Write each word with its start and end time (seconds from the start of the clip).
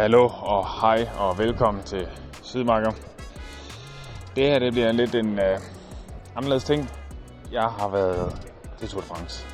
Hallo 0.00 0.28
og 0.42 0.80
hej 0.80 1.08
og 1.18 1.38
velkommen 1.38 1.82
til 1.82 2.08
Sidemarker. 2.42 2.90
Det 4.36 4.44
her 4.44 4.58
det 4.58 4.72
bliver 4.72 4.92
lidt 4.92 5.14
en 5.14 5.38
øh, 5.38 5.58
anderledes 6.36 6.64
ting. 6.64 6.90
Jeg 7.52 7.62
har 7.62 7.88
været 7.88 8.48
til 8.78 8.88
Tour 8.88 9.00
de 9.00 9.06
France. 9.06 9.46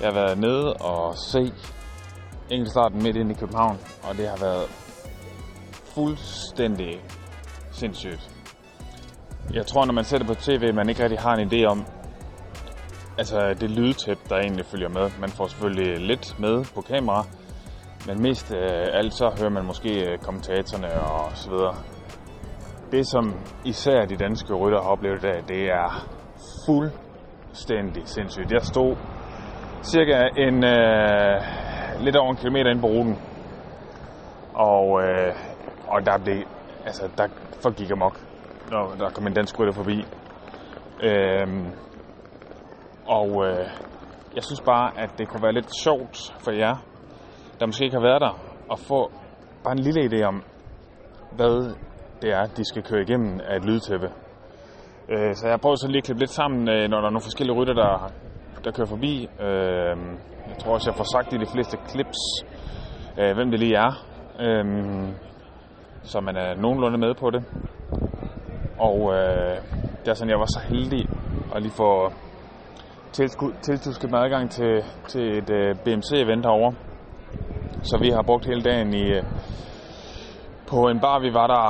Jeg 0.00 0.08
har 0.08 0.14
været 0.14 0.38
nede 0.38 0.74
og 0.74 1.14
se 1.16 1.52
enkeltstarten 2.50 3.02
midt 3.02 3.16
ind 3.16 3.30
i 3.30 3.34
København, 3.34 3.78
og 4.02 4.16
det 4.16 4.28
har 4.28 4.36
været 4.36 4.66
fuldstændig 5.94 7.00
sindssygt. 7.72 8.30
Jeg 9.52 9.66
tror, 9.66 9.84
når 9.84 9.92
man 9.92 10.04
ser 10.04 10.18
det 10.18 10.26
på 10.26 10.34
tv, 10.34 10.74
man 10.74 10.88
ikke 10.88 11.02
rigtig 11.02 11.18
har 11.18 11.34
en 11.34 11.52
idé 11.52 11.64
om, 11.64 11.84
altså 13.18 13.54
det 13.60 13.70
lydtæp, 13.70 14.18
der 14.28 14.36
egentlig 14.36 14.66
følger 14.66 14.88
med. 14.88 15.10
Man 15.20 15.30
får 15.30 15.46
selvfølgelig 15.46 16.00
lidt 16.00 16.40
med 16.40 16.64
på 16.74 16.80
kamera, 16.80 17.26
men 18.06 18.22
mest 18.22 18.54
øh, 18.54 18.86
alt 18.92 19.14
så 19.14 19.36
hører 19.38 19.50
man 19.50 19.64
måske 19.64 20.10
øh, 20.10 20.18
kommentatorerne 20.18 21.00
og 21.00 21.30
så 21.34 21.50
videre. 21.50 21.74
Det 22.92 23.06
som 23.06 23.34
især 23.64 24.04
de 24.04 24.16
danske 24.16 24.54
rytter 24.54 24.82
har 24.82 24.90
oplevet 24.90 25.18
i 25.18 25.26
dag, 25.26 25.44
det 25.48 25.62
er 25.62 26.08
fuldstændig 26.66 28.02
sindssygt. 28.08 28.52
Jeg 28.52 28.62
stod 28.62 28.96
cirka 29.82 30.28
en 30.36 30.64
øh, 30.64 31.40
lidt 32.04 32.16
over 32.16 32.30
en 32.30 32.36
kilometer 32.36 32.70
ind 32.70 32.80
på 32.80 32.86
ruten, 32.86 33.18
og, 34.54 35.02
øh, 35.02 35.34
og 35.88 36.06
der 36.06 36.18
blev, 36.24 36.42
altså 36.84 37.08
der 37.18 37.28
folk 37.62 37.76
gik 37.76 37.90
amok, 37.90 38.20
når 38.70 38.94
der 38.98 39.10
kom 39.10 39.26
en 39.26 39.34
dansk 39.34 39.58
rytter 39.58 39.72
forbi. 39.72 40.04
Øhm, 41.02 41.66
og 43.06 43.46
øh, 43.46 43.66
jeg 44.34 44.44
synes 44.44 44.60
bare, 44.60 44.90
at 44.98 45.10
det 45.18 45.28
kunne 45.28 45.42
være 45.42 45.52
lidt 45.52 45.70
sjovt 45.82 46.34
for 46.44 46.50
jer, 46.50 46.76
der 47.60 47.66
måske 47.66 47.84
ikke 47.84 47.96
har 47.96 48.08
været 48.08 48.20
der, 48.20 48.34
at 48.72 48.78
få 48.78 49.10
bare 49.64 49.72
en 49.72 49.78
lille 49.78 50.00
idé 50.08 50.24
om, 50.24 50.42
hvad 51.36 51.74
det 52.22 52.30
er, 52.32 52.44
de 52.56 52.64
skal 52.64 52.82
køre 52.82 53.02
igennem 53.02 53.40
af 53.48 53.56
et 53.56 53.64
lydtæppe. 53.64 54.08
Øh, 55.08 55.34
så 55.34 55.48
jeg 55.48 55.60
prøver 55.60 55.76
så 55.76 55.88
lige 55.88 55.98
at 55.98 56.04
klippe 56.04 56.20
lidt 56.20 56.30
sammen, 56.30 56.68
øh, 56.68 56.88
når 56.90 56.96
der 57.00 57.06
er 57.06 57.14
nogle 57.14 57.28
forskellige 57.28 57.56
rytter, 57.56 57.74
der, 57.74 58.12
der 58.64 58.70
kører 58.70 58.86
forbi. 58.86 59.28
Øh, 59.40 59.96
jeg 60.48 60.56
tror 60.58 60.72
også, 60.74 60.90
jeg 60.90 60.96
får 60.96 61.08
sagt 61.12 61.32
i 61.32 61.36
de 61.36 61.52
fleste 61.54 61.76
clips, 61.88 62.20
øh, 63.20 63.34
hvem 63.34 63.50
det 63.50 63.60
lige 63.60 63.76
er. 63.76 63.92
Øh, 64.40 64.64
så 66.02 66.20
man 66.20 66.36
er 66.36 66.54
nogenlunde 66.54 66.98
med 66.98 67.14
på 67.14 67.30
det. 67.30 67.44
Og 68.78 68.96
øh, 69.14 69.56
det 70.00 70.08
er 70.08 70.14
sådan, 70.14 70.30
jeg 70.30 70.38
var 70.38 70.50
så 70.56 70.60
heldig 70.68 71.08
at 71.54 71.62
lige 71.62 71.72
få 71.72 72.12
tiltusket 73.62 74.10
med 74.10 74.18
adgang 74.18 74.50
til, 74.50 74.82
til 75.08 75.38
et 75.38 75.50
øh, 75.50 75.76
BMC-event 75.84 76.44
herovre. 76.46 76.74
Så 77.82 77.98
vi 77.98 78.10
har 78.10 78.22
brugt 78.22 78.46
hele 78.46 78.62
dagen 78.62 78.94
i, 78.94 79.02
øh, 79.02 79.22
på 80.70 80.76
en 80.88 81.00
bar, 81.00 81.18
vi 81.18 81.34
var 81.34 81.46
der, 81.46 81.64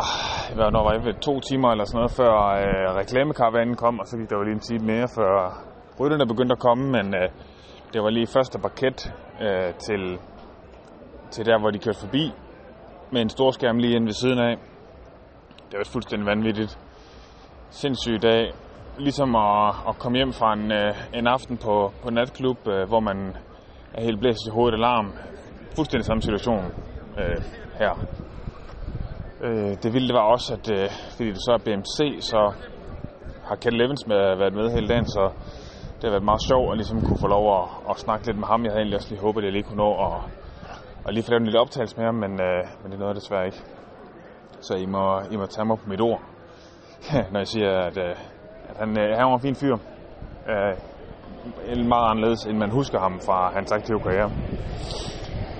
hvad, 0.55 0.71
når 0.71 0.83
var 0.85 0.93
det, 0.99 1.17
to 1.21 1.41
timer 1.41 1.71
eller 1.71 1.85
sådan 1.85 1.99
noget, 1.99 2.17
før 2.21 2.33
øh, 2.61 2.97
reklamekaravanen 3.01 3.77
kom, 3.77 4.01
og 4.01 4.07
så 4.07 4.17
gik 4.19 4.31
der 4.31 4.37
jo 4.37 4.43
lige 4.43 4.55
en 4.55 4.67
time 4.69 4.87
mere, 4.93 5.09
før 5.19 5.33
rytterne 6.01 6.27
begyndte 6.27 6.53
at 6.53 6.59
komme, 6.59 6.85
men 6.97 7.07
øh, 7.15 7.29
det 7.93 8.03
var 8.03 8.11
lige 8.11 8.27
første 8.27 8.59
parket 8.59 9.15
øh, 9.41 9.75
til, 9.87 10.19
til 11.31 11.47
der, 11.47 11.59
hvor 11.59 11.71
de 11.71 11.79
kørte 11.79 12.01
forbi, 12.01 12.33
med 13.13 13.21
en 13.23 13.29
stor 13.29 13.51
skærm 13.51 13.79
lige 13.79 13.97
inde 13.97 14.07
ved 14.07 14.13
siden 14.23 14.39
af. 14.39 14.57
Det 15.71 15.79
var 15.79 15.85
fuldstændig 15.93 16.27
vanvittigt. 16.27 16.79
Sindssyg 17.71 18.23
dag. 18.23 18.53
Ligesom 18.99 19.37
at, 19.37 19.75
at 19.89 19.99
komme 19.99 20.17
hjem 20.19 20.33
fra 20.33 20.53
en, 20.53 20.73
øh, 20.73 21.19
en 21.19 21.27
aften 21.27 21.57
på, 21.57 21.93
på 22.03 22.11
natklub, 22.11 22.59
øh, 22.69 22.89
hvor 22.89 23.01
man 23.01 23.37
er 23.95 24.03
helt 24.03 24.21
blæst 24.21 24.47
i 24.49 24.51
hovedet 24.51 24.75
alarm. 24.75 25.13
Fuldstændig 25.77 26.07
samme 26.07 26.23
situation 26.23 26.65
øh, 27.21 27.41
her. 27.81 27.93
Øh, 29.45 29.73
det 29.83 29.93
vilde 29.95 30.15
var 30.15 30.25
også, 30.35 30.55
at 30.55 30.71
øh, 30.77 30.89
fordi 31.17 31.29
det 31.29 31.43
så 31.47 31.53
er 31.59 31.63
BMC, 31.67 31.99
så 32.31 32.53
har 33.49 33.57
Ken 33.57 33.73
Levens 33.73 34.07
med, 34.07 34.17
været 34.17 34.55
med 34.55 34.71
hele 34.71 34.89
dagen, 34.89 35.07
så 35.07 35.23
det 35.97 36.05
har 36.05 36.11
været 36.17 36.31
meget 36.31 36.43
sjovt 36.51 36.71
at 36.73 36.77
ligesom 36.77 36.99
kunne 37.07 37.21
få 37.25 37.29
lov 37.37 37.45
at, 37.59 37.65
at 37.91 37.97
snakke 38.05 38.27
lidt 38.27 38.39
med 38.39 38.49
ham. 38.53 38.65
Jeg 38.65 38.73
havde 38.73 38.83
egentlig 38.83 38.99
også 39.01 39.11
lige 39.11 39.25
håbet, 39.27 39.41
at 39.41 39.45
jeg 39.45 39.53
lige 39.53 39.67
kunne 39.69 39.83
nå 39.87 39.91
at, 40.07 40.17
at 41.07 41.15
lige 41.15 41.25
få 41.25 41.31
lavet 41.31 41.41
en 41.41 41.47
lille 41.47 41.61
optagelse 41.61 41.97
med 41.97 42.05
ham, 42.05 42.15
men, 42.25 42.33
øh, 42.47 42.63
men 42.81 42.91
det 42.91 42.99
nåede 42.99 43.13
jeg 43.13 43.21
desværre 43.23 43.47
ikke. 43.47 43.63
Så 44.61 44.75
I 44.85 44.87
må, 44.87 45.05
I 45.33 45.37
må 45.37 45.47
tage 45.47 45.67
mig 45.67 45.79
på 45.79 45.89
mit 45.89 46.01
ord, 46.01 46.21
når 47.33 47.39
jeg 47.45 47.49
siger, 47.55 47.71
at, 47.89 47.97
øh, 48.07 48.15
at 48.71 48.77
han, 48.83 48.91
øh, 49.03 49.09
han 49.19 49.25
var 49.29 49.35
en 49.35 49.47
fin 49.49 49.61
fyr. 49.63 49.77
Øh, 50.53 50.75
meget 51.95 52.07
anderledes, 52.11 52.47
end 52.47 52.59
man 52.59 52.71
husker 52.71 52.99
ham 53.01 53.15
fra 53.27 53.53
hans 53.57 53.73
aktive 53.73 54.01
karriere. 54.01 54.31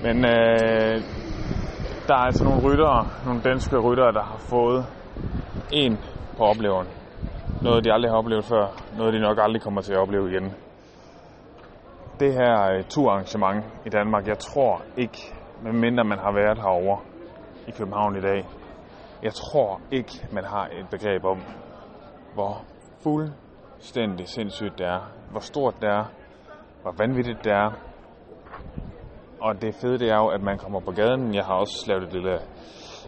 Men 0.07 0.25
øh, 0.25 1.01
der 2.07 2.13
er 2.13 2.25
altså 2.29 2.43
nogle 2.43 2.61
ryttere, 2.61 3.07
nogle 3.25 3.41
danske 3.41 3.77
ryttere, 3.79 4.11
der 4.11 4.23
har 4.23 4.37
fået 4.37 4.85
en 5.71 5.97
på 6.37 6.43
opleveren. 6.43 6.87
Noget, 7.63 7.83
de 7.85 7.93
aldrig 7.93 8.11
har 8.11 8.17
oplevet 8.17 8.45
før. 8.45 8.65
Noget, 8.97 9.13
de 9.13 9.19
nok 9.19 9.37
aldrig 9.41 9.61
kommer 9.61 9.81
til 9.81 9.93
at 9.93 9.99
opleve 9.99 10.31
igen. 10.31 10.53
Det 12.19 12.33
her 12.33 12.71
øh, 12.71 12.83
turarrangement 12.83 13.65
i 13.85 13.89
Danmark, 13.89 14.27
jeg 14.27 14.39
tror 14.39 14.81
ikke, 14.97 15.17
medmindre 15.63 16.03
man 16.03 16.19
har 16.19 16.31
været 16.31 16.57
herover 16.57 16.97
i 17.67 17.71
København 17.71 18.17
i 18.17 18.21
dag, 18.21 18.45
jeg 19.23 19.33
tror 19.33 19.81
ikke, 19.91 20.13
man 20.31 20.43
har 20.43 20.65
et 20.65 20.89
begreb 20.91 21.25
om, 21.25 21.39
hvor 22.33 22.65
fuldstændig 23.03 24.27
sindssygt 24.27 24.77
det 24.77 24.85
er. 24.85 25.01
Hvor 25.31 25.39
stort 25.39 25.75
det 25.81 25.89
er. 25.89 26.05
Hvor 26.81 26.93
vanvittigt 26.97 27.43
det 27.43 27.51
er. 27.51 27.71
Og 29.41 29.61
det 29.61 29.75
fede 29.81 29.99
det 29.99 30.09
er 30.09 30.17
jo, 30.17 30.27
at 30.27 30.41
man 30.41 30.57
kommer 30.57 30.79
på 30.79 30.91
gaden. 30.91 31.35
Jeg 31.35 31.45
har 31.45 31.53
også 31.53 31.85
lavet 31.87 32.03
et 32.03 32.13
lille 32.13 32.39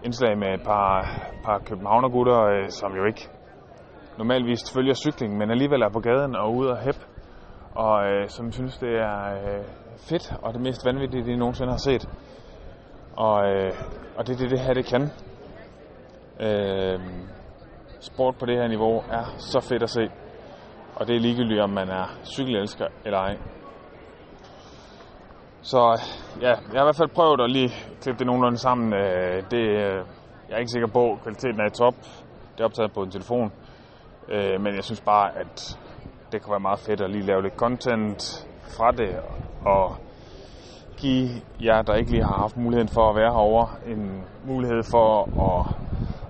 indslag 0.04 0.38
med 0.38 0.54
et 0.54 0.64
par, 0.64 1.20
par 1.44 1.60
københavnergutter, 1.60 2.44
øh, 2.46 2.70
som 2.70 2.96
jo 2.96 3.06
ikke 3.06 3.30
normalvis 4.18 4.74
følger 4.74 4.94
cykling, 4.94 5.38
men 5.38 5.52
alligevel 5.52 5.82
er 5.82 5.90
på 5.90 6.00
gaden 6.00 6.36
og 6.36 6.56
ude 6.56 6.72
og 6.72 6.78
hæp. 6.78 6.96
Og 7.76 8.06
øh, 8.08 8.30
som 8.30 8.52
synes, 8.52 8.78
det 8.78 8.90
er 8.90 9.34
øh, 9.34 9.64
fedt 9.98 10.34
og 10.42 10.54
det 10.54 10.62
mest 10.62 10.86
vanvittige, 10.86 11.26
de 11.26 11.36
nogensinde 11.38 11.72
har 11.72 11.78
set. 11.78 12.10
Og, 13.18 13.50
øh, 13.50 13.72
og 14.18 14.28
det 14.28 14.34
er 14.34 14.38
det, 14.38 14.52
det 14.52 14.60
her, 14.60 14.74
det 14.74 14.86
kan. 14.86 15.02
Øh, 16.40 17.00
sport 18.00 18.36
på 18.40 18.46
det 18.46 18.56
her 18.58 18.68
niveau 18.68 19.04
er 19.12 19.24
så 19.38 19.60
fedt 19.70 19.84
at 19.84 19.90
se. 19.90 20.10
Og 20.96 21.08
det 21.08 21.16
er 21.16 21.20
ligegyldigt, 21.20 21.62
om 21.62 21.70
man 21.70 21.90
er 21.90 22.06
cykelelsker 22.24 22.88
eller 23.06 23.20
ej. 23.20 23.38
Så 25.62 26.02
ja, 26.42 26.48
jeg 26.48 26.80
har 26.80 26.84
i 26.84 26.86
hvert 26.86 26.96
fald 26.96 27.10
prøvet 27.10 27.42
at 27.42 27.52
lige 27.52 27.70
klippe 28.02 28.20
det 28.20 28.28
nogenlunde 28.28 28.58
sammen. 28.58 28.94
Øh, 28.94 29.44
det, 29.52 29.64
øh, 29.64 30.00
jeg 30.48 30.56
er 30.56 30.58
ikke 30.58 30.72
sikker 30.72 30.88
på, 30.88 31.12
at 31.12 31.22
kvaliteten 31.24 31.60
er 31.60 31.66
i 31.66 31.70
top. 31.70 31.96
Det 32.54 32.60
er 32.60 32.66
optaget 32.66 32.92
på 32.94 33.02
en 33.04 33.12
telefon. 33.12 33.52
Øh, 34.30 34.62
men 34.62 34.76
jeg 34.76 34.84
synes 34.84 35.02
bare, 35.02 35.40
at 35.40 35.80
det 36.32 36.42
kunne 36.42 36.52
være 36.52 36.60
meget 36.60 36.80
fedt 36.80 37.02
at 37.02 37.10
lige 37.12 37.26
lave 37.26 37.42
lidt 37.42 37.54
content 37.54 38.48
fra 38.78 38.92
det. 38.92 39.16
Og 39.66 39.96
give 40.98 41.30
jer, 41.64 41.82
der 41.82 41.96
ikke 41.96 42.12
lige 42.12 42.24
har 42.24 42.38
haft 42.38 42.58
muligheden 42.58 42.90
for 42.90 43.10
at 43.10 43.16
være 43.16 43.32
herover 43.32 43.66
en 43.88 44.24
mulighed 44.46 44.84
for 44.92 45.08
at, 45.50 45.66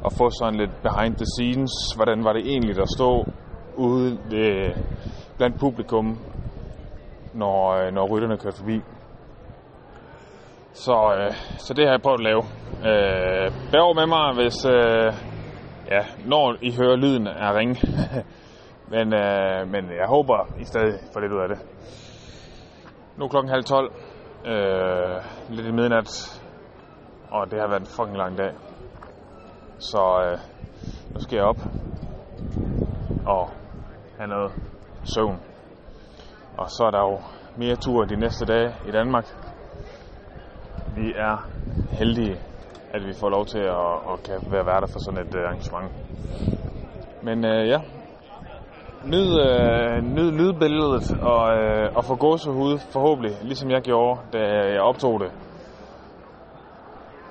at 0.06 0.14
få 0.18 0.30
sådan 0.30 0.60
lidt 0.60 0.72
behind 0.82 1.16
the 1.16 1.26
scenes. 1.36 1.72
Hvordan 1.96 2.24
var 2.24 2.34
det 2.34 2.42
egentlig 2.48 2.82
at 2.82 2.90
stå 2.98 3.26
ude 3.78 4.18
ved, 4.32 4.74
blandt 5.38 5.60
publikum, 5.60 6.20
når, 7.34 7.92
når 7.92 8.08
rytterne 8.08 8.38
kørte 8.38 8.58
forbi. 8.58 8.82
Så, 10.86 11.14
øh, 11.18 11.34
så 11.58 11.74
det 11.74 11.86
har 11.86 11.92
jeg 11.92 12.02
prøvet 12.02 12.20
at 12.20 12.24
lave. 12.24 12.44
Øh, 12.90 13.52
bær 13.72 13.94
med 14.00 14.08
mig, 14.16 14.28
hvis 14.40 14.66
øh, 14.66 15.14
ja, 15.92 16.02
når 16.26 16.56
I 16.62 16.76
hører 16.80 16.96
lyden 16.96 17.28
af 17.28 17.54
ringe. 17.54 17.76
men, 18.94 19.14
øh, 19.14 19.68
men 19.74 19.84
jeg 20.00 20.08
håber, 20.08 20.38
I 20.60 20.64
stadig 20.64 20.94
får 21.14 21.20
lidt 21.20 21.32
ud 21.32 21.42
af 21.42 21.48
det. 21.48 21.60
Nu 23.18 23.26
er 23.26 23.30
klokken 23.30 23.52
halv 23.52 23.64
tolv. 23.64 23.92
Øh, 24.46 25.16
lidt 25.50 25.68
i 25.68 25.72
midnat. 25.72 26.10
Og 27.32 27.52
det 27.52 27.60
har 27.60 27.68
været 27.68 27.82
en 27.82 27.94
fucking 27.98 28.18
lang 28.18 28.38
dag. 28.38 28.54
Så 29.80 30.02
øh, 30.26 30.38
nu 31.14 31.20
skal 31.20 31.36
jeg 31.36 31.46
op 31.46 31.62
og 33.26 33.50
have 34.18 34.28
noget 34.28 34.52
søvn. 35.04 35.40
Og 36.58 36.70
så 36.70 36.84
er 36.84 36.92
der 36.92 37.00
jo 37.00 37.20
mere 37.58 37.76
tur 37.76 38.06
de 38.06 38.16
næste 38.16 38.46
dage 38.46 38.76
i 38.88 38.92
Danmark 38.92 39.26
vi 41.00 41.14
er 41.16 41.36
heldige, 42.00 42.36
at 42.94 43.02
vi 43.08 43.14
får 43.20 43.30
lov 43.30 43.46
til 43.46 43.60
at, 43.60 43.94
at 44.12 44.18
kan 44.28 44.52
være 44.52 44.66
værter 44.66 44.88
for 44.94 45.00
sådan 45.06 45.20
et 45.26 45.36
øh, 45.36 45.44
arrangement. 45.44 45.92
Men 47.24 47.46
øh, 47.46 47.68
ja, 47.74 47.80
nyd, 49.14 49.30
øh, 49.48 50.04
nyd 50.16 50.32
lydbilledet 50.40 51.06
og, 51.22 51.42
øh, 51.58 51.96
og 51.98 52.06
få 52.06 52.16
gåsehud 52.16 52.80
forhåbentlig, 52.94 53.34
ligesom 53.42 53.72
jeg 53.72 53.82
gjorde, 53.82 54.20
da 54.34 54.40
jeg 54.76 54.82
optog 54.82 55.20
det. 55.20 55.32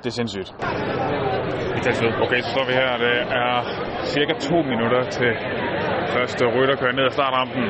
Det 0.03 0.06
er 0.06 0.17
sindssygt. 0.20 0.50
Vi 1.75 1.81
Okay, 2.25 2.41
så 2.41 2.50
står 2.55 2.65
vi 2.70 2.73
her. 2.73 2.91
Det 3.06 3.17
er 3.44 3.55
cirka 4.05 4.32
to 4.32 4.56
minutter 4.73 5.03
til 5.11 5.31
første 6.15 6.43
rytter 6.47 6.76
kører 6.76 6.93
ned 6.93 7.05
ad 7.05 7.11
startrampen. 7.11 7.65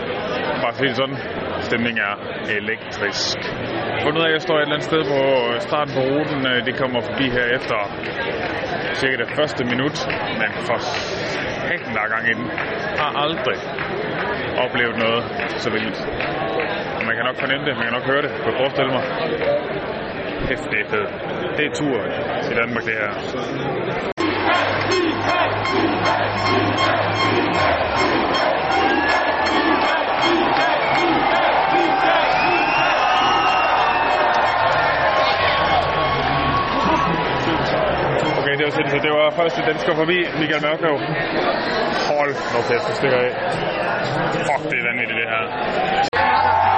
Bare 0.63 0.75
sige 0.75 0.95
sådan 0.95 1.48
stemning 1.69 1.97
er 2.09 2.15
elektrisk. 2.59 3.39
Fundet 4.03 4.19
ud 4.21 4.27
af, 4.29 4.33
jeg 4.37 4.43
står 4.47 4.57
et 4.57 4.63
eller 4.63 4.77
andet 4.77 4.89
sted 4.93 5.03
på 5.15 5.21
øh, 5.53 5.61
starten 5.69 5.93
på 5.99 6.03
ruten. 6.11 6.41
Øh, 6.51 6.59
det 6.67 6.75
kommer 6.83 7.01
forbi 7.09 7.27
her 7.37 7.47
efter 7.57 7.79
cirka 9.01 9.17
det 9.23 9.31
første 9.39 9.61
minut. 9.73 9.97
Men 10.41 10.51
for 10.69 10.79
hækken, 11.69 11.91
der 11.97 12.01
er 12.07 12.11
gang 12.15 12.25
i 12.33 12.35
den, 12.41 12.47
har 13.03 13.11
aldrig 13.25 13.59
oplevet 14.65 14.97
noget 15.05 15.23
så 15.63 15.69
vildt. 15.71 15.99
Og 16.99 17.03
man 17.09 17.15
kan 17.17 17.25
nok 17.29 17.37
fornemme 17.43 17.63
det, 17.67 17.73
man 17.77 17.85
kan 17.89 17.95
nok 17.99 18.07
høre 18.13 18.23
det, 18.27 18.31
kan 18.43 18.49
jeg 18.53 18.59
forestille 18.63 18.91
mig. 18.97 19.05
Hæft, 20.49 20.67
det 20.73 20.81
er 20.85 20.89
fedt. 20.95 21.11
Det 21.57 21.65
er 21.69 21.73
tur 21.81 21.99
i 22.53 22.55
Danmark, 22.61 22.85
det 22.89 22.95
her. 23.03 23.13
Okay, 24.91 25.07
det 28.35 28.49
var 28.51 28.58
sindssygt. 38.79 39.03
Det 39.07 39.13
var 39.19 39.31
første 39.41 39.61
dansker 39.71 39.93
forbi, 40.01 40.19
Michael 40.41 40.63
Mørkøv. 40.67 40.97
Hold 42.11 42.33
nu 42.53 42.59
kæft, 42.69 42.87
det 42.89 42.95
stikker 43.01 43.19
af. 43.27 43.33
Fuck, 44.49 44.63
det 44.71 44.79
er 44.81 44.85
vanvittigt, 44.91 45.19
det 45.21 45.29
her. 45.35 46.78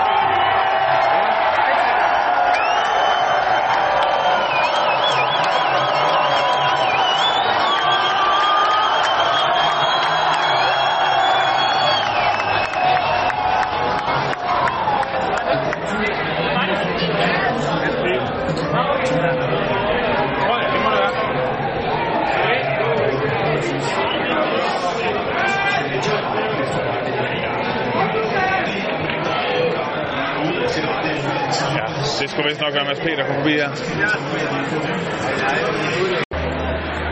Det 32.30 32.36
skulle 32.36 32.50
vist 32.50 32.60
nok 32.60 32.74
være 32.74 32.84
Mads 32.84 33.00
P, 33.00 33.06
der 33.18 33.24
kom 33.26 33.34
forbi 33.40 33.52
her. 33.62 33.70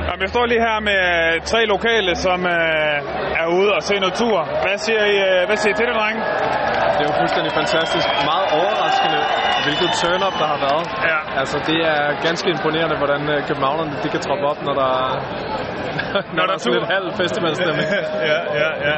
Jamen, 0.09 0.23
jeg 0.25 0.29
står 0.35 0.47
lige 0.47 0.61
her 0.61 0.81
med 0.81 0.99
øh, 1.15 1.43
tre 1.53 1.61
lokale, 1.75 2.17
som 2.17 2.47
øh, 2.47 2.97
er 3.43 3.47
ude 3.59 3.71
og 3.77 3.83
se 3.83 3.95
noget 3.95 4.15
tur. 4.15 4.39
Hvad 4.65 4.79
siger 4.79 5.05
I, 5.05 5.17
øh, 5.29 5.47
hvad 5.49 5.57
siger 5.57 5.73
I 5.75 5.77
til 5.77 5.87
det, 5.87 5.95
drenge? 6.01 6.21
Det 6.99 7.03
er 7.07 7.11
jo 7.13 7.17
fuldstændig 7.23 7.53
fantastisk. 7.61 8.07
Meget 8.33 8.47
overraskende, 8.61 9.21
hvilket 9.67 9.89
turn-up 10.01 10.35
der 10.43 10.49
har 10.55 10.61
været. 10.69 10.85
Ja. 11.11 11.19
Altså, 11.41 11.57
det 11.69 11.79
er 11.95 12.03
ganske 12.27 12.47
imponerende, 12.55 12.97
hvordan 13.03 13.21
øh, 13.33 13.39
københavnerne 13.49 13.93
de 14.03 14.09
kan 14.15 14.21
troppe 14.27 14.45
op, 14.51 14.59
når 14.67 14.75
der, 14.83 14.93
når 16.37 16.45
der 16.49 16.55
er 16.57 16.61
sådan 16.65 16.77
lidt 16.79 16.89
halv 16.97 17.09
festivalstemning. 17.23 17.89
ja, 18.31 18.39
ja, 18.63 18.69
ja. 18.89 18.95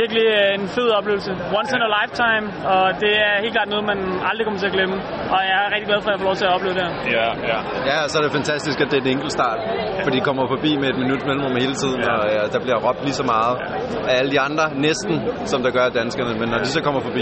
virkelig 0.00 0.24
øh, 0.38 0.58
en 0.60 0.66
fed 0.76 0.88
oplevelse. 0.98 1.30
Once 1.58 1.70
in 1.76 1.82
a 1.88 1.90
lifetime, 1.98 2.46
og 2.74 2.84
det 3.02 3.12
er 3.26 3.34
helt 3.44 3.54
klart 3.56 3.68
noget, 3.74 3.84
man 3.92 3.98
aldrig 4.28 4.44
kommer 4.46 4.60
til 4.62 4.68
at 4.70 4.74
glemme. 4.78 4.96
Og 5.34 5.40
jeg 5.50 5.56
er 5.64 5.68
rigtig 5.74 5.88
glad 5.90 5.98
for, 6.02 6.08
at 6.10 6.14
jeg 6.14 6.20
får 6.22 6.28
lov 6.30 6.36
til 6.40 6.46
at 6.48 6.52
opleve 6.56 6.74
det 6.78 6.82
her. 6.86 6.92
Ja, 7.18 7.28
ja. 7.50 7.58
Ja, 7.90 7.98
så 8.10 8.14
er 8.18 8.22
det 8.26 8.32
fantastisk, 8.40 8.76
at 8.84 8.88
det 8.90 8.96
er 8.98 9.02
en 9.06 9.12
enkelt 9.16 9.32
start. 9.38 9.58
For 10.04 10.10
de 10.16 10.20
kommer 10.28 10.44
forbi 10.54 10.70
med 10.82 10.88
et 10.92 10.98
minut 11.02 11.22
mellemrum 11.28 11.54
hele 11.64 11.74
tiden, 11.82 12.00
Ja. 12.08 12.12
og 12.18 12.24
ja, 12.36 12.42
der 12.54 12.60
bliver 12.64 12.78
råbt 12.86 13.00
lige 13.08 13.16
så 13.22 13.26
meget 13.34 13.54
af 14.10 14.14
alle 14.20 14.30
de 14.34 14.40
andre, 14.48 14.64
næsten, 14.88 15.14
som 15.52 15.58
der 15.64 15.70
gør 15.76 15.84
af 15.90 15.94
danskerne. 16.02 16.32
Men 16.40 16.48
når 16.52 16.58
de 16.64 16.68
så 16.76 16.80
kommer 16.86 17.00
forbi, 17.08 17.13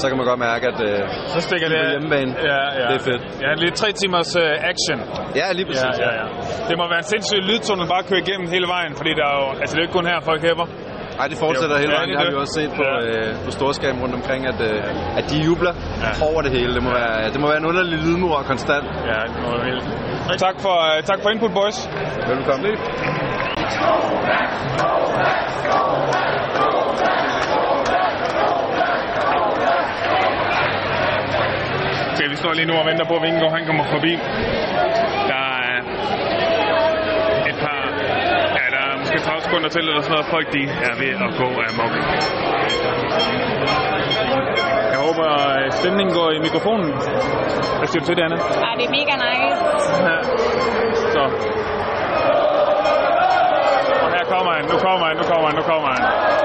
så 0.00 0.04
kan 0.08 0.16
man 0.20 0.26
godt 0.30 0.40
mærke, 0.48 0.64
at 0.72 0.78
øh, 0.88 0.98
Så 1.34 1.40
stikker 1.48 1.68
det 1.72 1.78
hjemmebane. 1.92 2.30
Ja, 2.50 2.60
ja. 2.80 2.84
Det 2.90 2.96
er 3.00 3.04
fedt. 3.10 3.22
Ja, 3.44 3.50
lige 3.62 3.72
tre 3.80 3.88
timers 4.00 4.30
uh, 4.36 4.42
action. 4.72 4.98
ja, 5.40 5.46
lige 5.58 5.66
Ja, 5.66 5.70
præcis. 5.70 5.94
ja, 6.04 6.10
ja. 6.20 6.26
Det 6.68 6.74
må 6.80 6.84
være 6.92 7.00
en 7.04 7.08
sindssyg 7.12 7.40
lydtunnel 7.50 7.86
bare 7.92 8.02
at 8.04 8.08
køre 8.10 8.20
igennem 8.26 8.46
hele 8.56 8.66
vejen, 8.74 8.92
fordi 9.00 9.10
der 9.20 9.26
er 9.32 9.36
jo, 9.42 9.46
altså 9.60 9.72
det 9.74 9.78
er 9.80 9.82
jo 9.84 9.86
ikke 9.88 9.96
kun 9.98 10.06
her, 10.12 10.18
folk 10.30 10.42
hæpper. 10.48 10.66
Ej, 11.22 11.26
det 11.32 11.38
fortsætter 11.46 11.76
Jo. 11.76 11.80
hele 11.82 11.92
Ja, 11.92 11.98
vejen. 11.98 12.08
det 12.10 12.18
har 12.22 12.30
vi 12.34 12.36
også 12.44 12.54
set 12.60 12.70
på, 12.80 12.84
Ja. 12.84 13.28
øh, 13.28 13.30
på 13.44 13.50
storskærm 13.58 13.96
rundt 14.02 14.14
omkring, 14.20 14.40
at, 14.52 14.58
øh, 14.68 15.18
at 15.18 15.24
de 15.30 15.36
jubler 15.46 15.72
Ja. 15.74 16.06
ja. 16.06 16.12
over 16.28 16.40
det 16.46 16.50
hele. 16.58 16.70
Det 16.76 16.82
må, 16.86 16.90
være, 17.00 17.14
det 17.34 17.40
må 17.42 17.46
være 17.52 17.60
en 17.64 17.68
underlig 17.70 17.98
lydmur 18.04 18.36
konstant. 18.52 18.86
Ja, 19.12 19.20
det 19.32 19.38
må 19.44 19.48
være 19.56 19.64
vildt. 19.68 19.84
Tak 20.46 20.56
for, 20.64 20.74
uh, 20.88 21.04
tak 21.10 21.18
for 21.22 21.28
input, 21.34 21.52
boys. 21.60 21.78
Velkommen. 22.32 22.64
Okay, 24.26 24.44
vi 26.32 26.37
står 32.40 32.52
lige 32.58 32.68
nu 32.70 32.74
og 32.82 32.86
venter 32.90 33.04
på, 33.10 33.14
at 33.18 33.22
Vingegaard 33.22 33.52
han 33.58 33.66
kommer 33.66 33.84
forbi. 33.94 34.12
Der 35.32 35.44
er 35.70 35.76
et 37.50 37.56
par, 37.64 37.82
ja, 38.58 38.64
der 38.74 38.80
er 38.88 38.96
måske 39.02 39.18
30 39.18 39.40
sekunder 39.46 39.68
til, 39.68 39.80
eller 39.80 40.02
sådan 40.02 40.14
noget. 40.16 40.26
Folk, 40.36 40.46
de 40.56 40.62
er 40.90 40.94
ved 41.02 41.12
at 41.26 41.30
gå 41.40 41.48
amok. 41.70 41.92
Jeg 44.92 44.98
håber, 45.06 45.26
at 45.64 45.74
stemningen 45.80 46.14
går 46.20 46.28
i 46.38 46.40
mikrofonen. 46.46 46.90
Hvad 47.78 47.88
siger 47.90 48.00
du 48.02 48.06
til 48.06 48.16
det, 48.16 48.22
Anna? 48.28 48.36
Ja, 48.66 48.70
det 48.78 48.84
er 48.88 48.92
mega 48.98 49.14
nice. 49.26 49.60
Ja. 50.08 50.18
Så. 51.14 51.22
Og 54.04 54.08
her 54.14 54.24
kommer 54.32 54.52
han, 54.56 54.64
nu 54.72 54.76
kommer 54.86 55.06
han, 55.08 55.16
nu 55.20 55.24
kommer 55.32 55.46
han, 55.48 55.56
nu 55.60 55.62
kommer 55.72 55.88
han. 55.94 56.37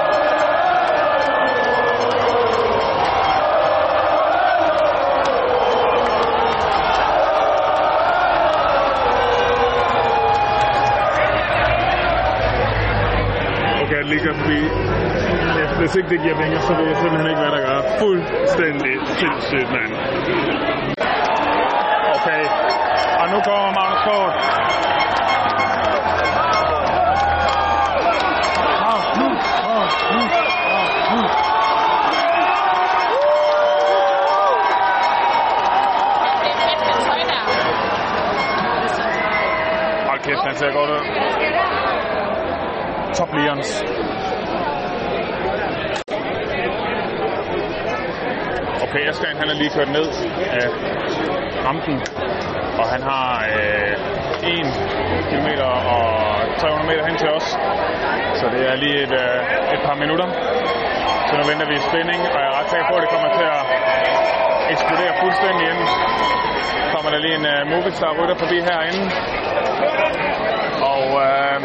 Okay, 14.24 14.40
fordi. 14.40 14.60
Ja, 15.58 15.78
hvis 15.78 15.94
ikke 15.96 16.08
det 16.08 16.20
giver 16.22 16.36
penge, 16.36 16.60
så 16.60 16.74
ved 16.74 16.86
jeg 16.86 16.96
simpelthen 16.96 17.26
ikke, 17.30 17.40
hvad 17.40 17.50
der 17.50 17.60
gør. 17.60 17.82
Fuldstændig 17.98 18.94
sindssygt, 19.06 19.70
mand. 19.72 19.92
Okay, 22.14 22.42
og 23.20 23.26
nu 23.32 23.40
kommer 23.40 23.70
Magnus 23.78 24.00
Kort. 24.06 24.34
Hold 40.08 40.20
kæft, 40.20 40.44
han 40.46 40.54
ser 40.54 40.72
godt 40.72 40.90
ud. 40.90 41.24
Top 43.14 43.34
Lions. 43.34 43.84
Okay, 48.94 49.12
han 49.42 49.48
er 49.52 49.56
lige 49.62 49.70
kørt 49.76 49.90
ned 49.98 50.08
af 50.60 50.66
rampen, 51.66 51.96
og 52.80 52.86
han 52.94 53.02
har 53.10 53.28
øh, 53.58 53.92
1 54.42 54.66
km 55.30 55.48
og 55.94 56.06
300 56.58 56.86
meter 56.90 57.04
hen 57.08 57.16
til 57.22 57.30
os. 57.38 57.46
Så 58.40 58.46
det 58.54 58.62
er 58.70 58.76
lige 58.84 58.98
et, 59.06 59.14
øh, 59.24 59.74
et 59.74 59.80
par 59.86 59.96
minutter. 60.02 60.28
Så 61.28 61.32
nu 61.38 61.42
venter 61.50 61.66
vi 61.70 61.74
i 61.80 61.82
spænding, 61.90 62.20
og 62.34 62.38
jeg 62.42 62.48
er 62.50 62.54
ret 62.58 62.68
sikker 62.72 62.86
på, 62.90 62.94
at 62.98 63.02
det 63.04 63.10
kommer 63.14 63.30
til 63.38 63.46
at 63.58 63.64
eksplodere 64.72 65.12
fuldstændig 65.22 65.64
ind. 65.72 65.80
Kommer 66.94 67.10
der 67.14 67.20
lige 67.26 67.36
en 67.40 67.46
øh, 67.54 67.60
Movistar-rytter 67.70 68.36
forbi 68.42 68.58
herinde. 68.68 69.02
Og 70.92 71.04
øh, 71.26 71.58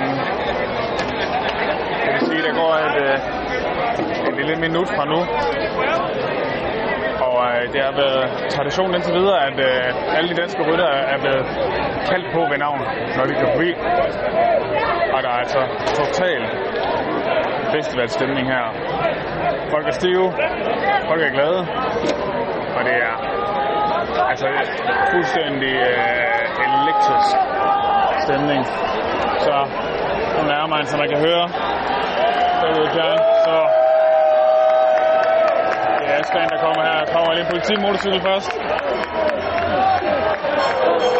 det 2.03 2.09
vil 2.15 2.21
sige, 2.29 2.41
der 2.48 2.53
går 2.62 2.71
et, 2.88 2.95
øh, 3.05 3.15
et 4.29 4.36
lille 4.39 4.55
minut 4.65 4.88
fra 4.95 5.05
nu. 5.13 5.19
Og 7.39 7.48
øh, 7.55 7.63
det 7.74 7.81
har 7.88 7.93
været 8.03 8.24
tradition 8.55 8.96
indtil 8.96 9.13
videre, 9.19 9.39
at 9.50 9.58
øh, 9.69 10.17
alle 10.17 10.27
de 10.31 10.36
danske 10.41 10.62
rytter 10.69 10.89
er 11.13 11.17
blevet 11.24 11.46
kaldt 12.10 12.27
på 12.36 12.41
ved 12.51 12.58
navn, 12.65 12.79
når 13.17 13.25
de 13.29 13.34
kører 13.39 13.53
forbi. 13.55 13.72
Og 15.15 15.19
der 15.24 15.29
er 15.36 15.39
altså 15.43 15.62
total 16.01 16.41
festivalstemning 17.75 18.46
her. 18.53 18.65
Folk 19.74 19.88
er 19.88 19.96
stive, 20.01 20.27
folk 21.10 21.22
er 21.27 21.31
glade, 21.38 21.60
og 22.77 22.81
det 22.88 22.96
er 23.08 23.15
altså 24.31 24.48
fuldstændig 25.12 25.75
øh, 25.91 26.65
elektrisk 26.67 27.36
stemning. 28.25 28.62
Så 29.46 29.55
nu 30.36 30.41
nærmer 30.53 30.75
man, 30.75 30.86
så 30.86 30.98
man 30.98 31.10
kan 31.10 31.19
høre 31.27 31.46
derude 32.62 32.86
i 32.86 32.91
så 33.46 33.88
Græsgren, 36.29 36.50
der 36.50 36.57
kommer 36.65 36.83
her. 36.83 37.05
Kommer 37.13 37.33
lige 37.33 37.45
en 37.45 37.51
politimotorcykel 37.51 38.21
først. 38.21 38.51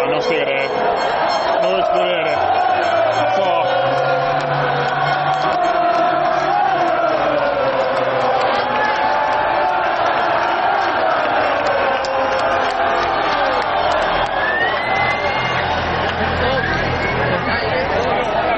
Og 0.01 0.07
nu 0.11 0.21
stikker 0.21 0.45
det 0.45 0.53
af. 0.61 0.67
Nu 1.63 1.69
eksploderer 1.77 2.23
det. 2.29 2.37
Så 3.35 3.45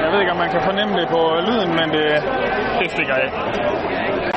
Jeg 0.02 0.12
ved 0.12 0.20
ikke, 0.20 0.32
om 0.32 0.38
man 0.38 0.50
kan 0.50 0.62
fornemme 0.62 1.00
det 1.00 1.08
på 1.08 1.20
lyden, 1.46 1.70
men 1.74 1.88
det, 1.90 2.22
det 2.80 2.90
stikker 2.90 3.14
af. 3.14 4.31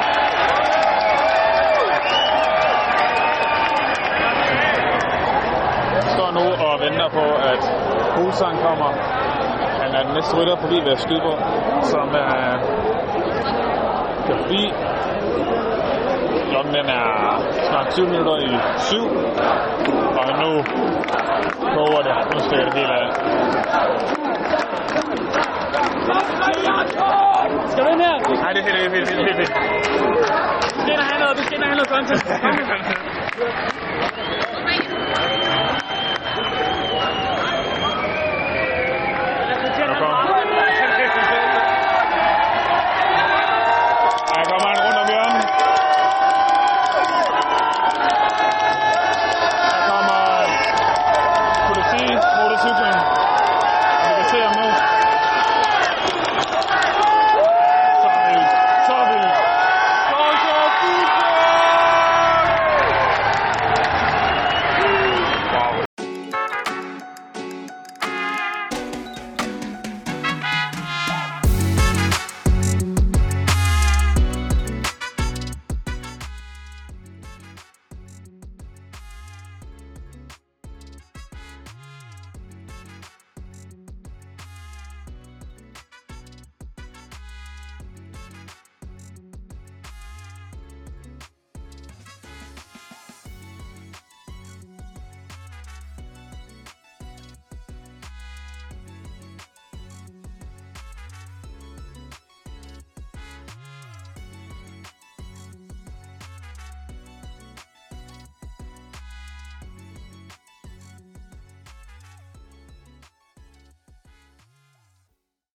Venter 6.96 7.10
på, 7.20 7.26
at 7.52 7.62
Fuglsang 8.16 8.56
kommer. 8.68 8.90
Han 9.82 9.96
er 9.96 10.04
den 10.04 10.14
næste 10.14 10.38
rytter 10.38 10.56
forbi 10.56 10.76
ved 10.88 10.96
Skydborg, 10.98 11.40
som 11.84 12.08
er 12.10 12.36
kører 14.26 14.40
forbi. 14.44 14.64
Klokken 16.52 16.74
den 16.74 16.88
er 16.90 17.08
snart 17.70 17.88
20 17.92 18.08
minutter 18.08 18.36
i 18.38 18.50
7. 18.78 18.98
Og 20.20 20.28
nu 20.42 20.52
koger 21.76 22.02
det. 22.08 22.16
Nu 22.34 22.40
stikker 22.40 22.66
det 22.66 22.74
helt 22.80 22.92
af. 23.00 23.06
Skal 27.72 27.84
du 27.86 27.90
ind 27.94 28.02
her? 28.02 28.16
Du 28.28 28.34
Nej, 28.34 28.52
det 28.54 28.62
er 28.62 28.66
helt, 28.68 28.94
helt, 28.96 29.10
helt, 29.10 29.22
helt, 29.28 29.38
helt. 29.38 29.54
skal 30.82 30.94
ind 30.94 31.00
og 31.00 31.08
have 31.12 31.20
noget, 31.24 31.38
du 31.38 31.44
skal 31.44 31.56
ind 31.58 31.64
og 31.64 31.70
have 31.70 31.78
noget 31.82 31.90
content. 31.96 32.24